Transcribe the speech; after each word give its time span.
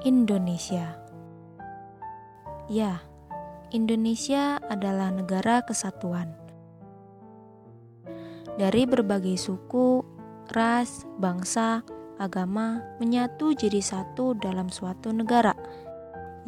Indonesia. 0.00 0.96
Ya, 2.72 3.04
Indonesia 3.68 4.56
adalah 4.72 5.12
negara 5.12 5.60
kesatuan. 5.60 6.32
Dari 8.56 8.88
berbagai 8.88 9.36
suku, 9.36 10.00
ras, 10.56 11.04
bangsa, 11.20 11.84
agama 12.16 12.80
menyatu 12.96 13.52
jadi 13.52 13.84
satu 13.84 14.32
dalam 14.40 14.72
suatu 14.72 15.12
negara, 15.12 15.52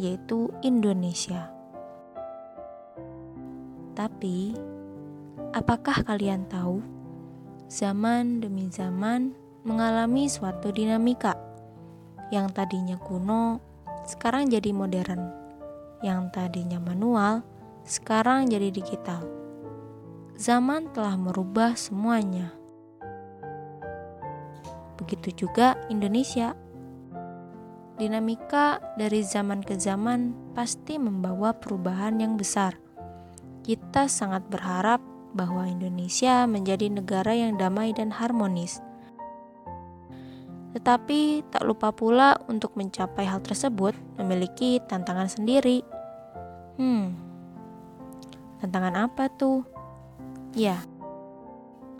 yaitu 0.00 0.48
Indonesia. 0.64 1.52
Tapi, 3.92 4.56
apakah 5.52 6.00
kalian 6.08 6.48
tahu, 6.48 6.80
zaman 7.68 8.40
demi 8.40 8.72
zaman 8.72 9.36
mengalami 9.60 10.24
suatu 10.32 10.72
dinamika 10.72 11.51
yang 12.32 12.48
tadinya 12.48 12.96
kuno, 12.96 13.60
sekarang 14.08 14.48
jadi 14.48 14.72
modern. 14.72 15.28
Yang 16.00 16.32
tadinya 16.32 16.80
manual, 16.80 17.44
sekarang 17.84 18.48
jadi 18.48 18.72
digital. 18.72 19.28
Zaman 20.40 20.88
telah 20.96 21.20
merubah 21.20 21.76
semuanya. 21.76 22.56
Begitu 24.96 25.44
juga 25.44 25.76
Indonesia. 25.92 26.56
Dinamika 28.00 28.80
dari 28.96 29.20
zaman 29.20 29.60
ke 29.60 29.76
zaman 29.76 30.32
pasti 30.56 30.96
membawa 30.96 31.52
perubahan 31.52 32.16
yang 32.16 32.40
besar. 32.40 32.80
Kita 33.60 34.08
sangat 34.08 34.48
berharap 34.48 35.04
bahwa 35.36 35.68
Indonesia 35.68 36.48
menjadi 36.48 36.88
negara 36.88 37.36
yang 37.36 37.60
damai 37.60 37.92
dan 37.92 38.10
harmonis 38.10 38.80
tetapi 40.72 41.44
tak 41.52 41.68
lupa 41.68 41.92
pula 41.92 42.40
untuk 42.48 42.72
mencapai 42.80 43.28
hal 43.28 43.44
tersebut 43.44 43.92
memiliki 44.16 44.80
tantangan 44.88 45.28
sendiri. 45.28 45.84
Hmm, 46.80 47.12
tantangan 48.64 49.08
apa 49.08 49.28
tuh? 49.28 49.68
Ya, 50.56 50.80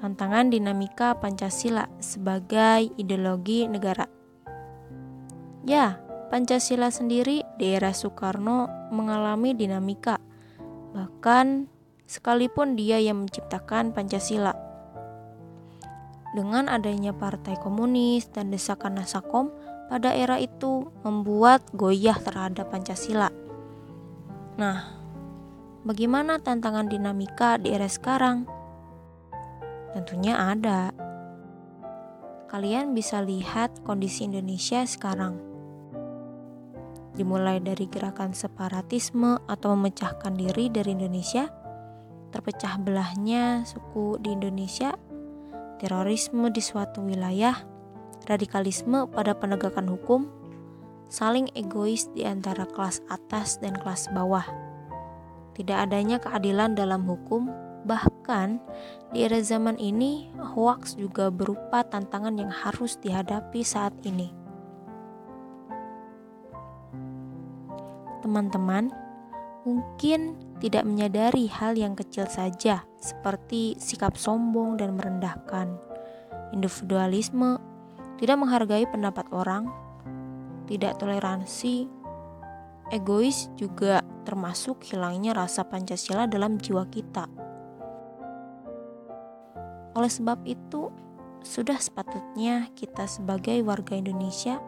tantangan 0.01 0.49
dinamika 0.49 1.21
Pancasila 1.21 1.89
sebagai 2.01 2.89
ideologi 2.97 3.69
negara. 3.69 4.09
Ya, 5.69 6.01
Pancasila 6.33 6.89
sendiri 6.89 7.45
di 7.61 7.77
era 7.77 7.93
Soekarno 7.93 8.89
mengalami 8.89 9.53
dinamika. 9.53 10.17
Bahkan 10.97 11.69
sekalipun 12.09 12.73
dia 12.73 12.97
yang 12.97 13.29
menciptakan 13.29 13.93
Pancasila 13.93 14.72
dengan 16.33 16.69
adanya 16.69 17.13
partai 17.13 17.61
komunis 17.61 18.29
dan 18.33 18.49
desakan 18.49 18.97
Nasakom 19.01 19.53
pada 19.93 20.17
era 20.17 20.41
itu 20.41 20.89
membuat 21.05 21.61
goyah 21.77 22.17
terhadap 22.17 22.73
Pancasila. 22.73 23.29
Nah, 24.57 24.97
bagaimana 25.85 26.41
tantangan 26.41 26.89
dinamika 26.89 27.61
di 27.61 27.77
era 27.77 27.89
sekarang? 27.89 28.49
Tentunya 29.93 30.41
ada. 30.41 30.97
Kalian 32.49 32.97
bisa 32.97 33.21
lihat 33.21 33.85
kondisi 33.85 34.25
Indonesia 34.25 34.85
sekarang. 34.89 35.37
Dimulai 37.13 37.61
dari 37.61 37.85
gerakan 37.93 38.33
separatisme 38.33 39.37
atau 39.45 39.77
memecahkan 39.77 40.33
diri 40.33 40.73
dari 40.73 40.97
Indonesia, 40.97 41.53
terpecah 42.33 42.81
belahnya 42.81 43.69
suku 43.69 44.17
di 44.17 44.33
Indonesia 44.33 44.97
terorisme 45.83 46.47
di 46.55 46.63
suatu 46.63 47.03
wilayah, 47.03 47.59
radikalisme 48.31 49.11
pada 49.11 49.35
penegakan 49.35 49.91
hukum, 49.91 50.31
saling 51.11 51.51
egois 51.59 52.07
di 52.15 52.23
antara 52.23 52.63
kelas 52.71 53.03
atas 53.11 53.59
dan 53.59 53.75
kelas 53.75 54.07
bawah. 54.15 54.47
Tidak 55.59 55.75
adanya 55.75 56.23
keadilan 56.23 56.79
dalam 56.79 57.03
hukum, 57.03 57.51
bahkan 57.83 58.63
di 59.11 59.27
era 59.27 59.43
zaman 59.43 59.75
ini, 59.75 60.31
hoax 60.39 60.95
juga 60.95 61.35
berupa 61.35 61.83
tantangan 61.83 62.39
yang 62.39 62.55
harus 62.55 62.95
dihadapi 63.03 63.67
saat 63.67 63.93
ini. 64.07 64.31
Teman-teman, 68.23 68.95
mungkin 69.63 70.35
tidak 70.59 70.87
menyadari 70.87 71.47
hal 71.51 71.75
yang 71.79 71.95
kecil 71.95 72.27
saja, 72.27 72.87
seperti 72.99 73.79
sikap 73.79 74.15
sombong 74.19 74.79
dan 74.79 74.95
merendahkan, 74.95 75.75
individualisme, 76.55 77.59
tidak 78.19 78.37
menghargai 78.39 78.87
pendapat 78.87 79.27
orang, 79.35 79.71
tidak 80.71 80.99
toleransi, 81.03 81.91
egois 82.95 83.51
juga 83.59 84.07
termasuk 84.23 84.87
hilangnya 84.87 85.35
rasa 85.35 85.67
Pancasila 85.67 86.31
dalam 86.31 86.59
jiwa 86.59 86.87
kita. 86.87 87.27
Oleh 89.99 90.13
sebab 90.13 90.47
itu, 90.47 90.89
sudah 91.43 91.77
sepatutnya 91.83 92.71
kita 92.79 93.11
sebagai 93.11 93.59
warga 93.67 93.99
Indonesia 93.99 94.63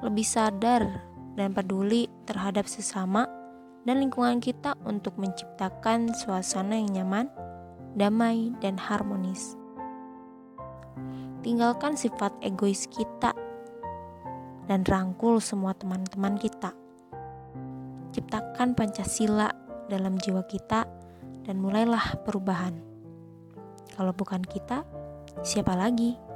lebih 0.00 0.24
sadar 0.24 1.04
dan 1.36 1.52
peduli 1.52 2.08
terhadap 2.24 2.64
sesama 2.64 3.37
dan 3.88 4.04
lingkungan 4.04 4.36
kita 4.44 4.76
untuk 4.84 5.16
menciptakan 5.16 6.12
suasana 6.12 6.76
yang 6.76 6.92
nyaman, 6.92 7.32
damai, 7.96 8.52
dan 8.60 8.76
harmonis. 8.76 9.56
Tinggalkan 11.40 11.96
sifat 11.96 12.36
egois 12.44 12.84
kita 12.92 13.32
dan 14.68 14.84
rangkul 14.84 15.40
semua 15.40 15.72
teman-teman 15.72 16.36
kita. 16.36 16.76
Ciptakan 18.12 18.76
Pancasila 18.76 19.48
dalam 19.88 20.20
jiwa 20.20 20.44
kita 20.44 20.84
dan 21.48 21.56
mulailah 21.56 22.20
perubahan. 22.28 22.76
Kalau 23.96 24.12
bukan 24.12 24.44
kita, 24.44 24.84
siapa 25.40 25.72
lagi? 25.72 26.27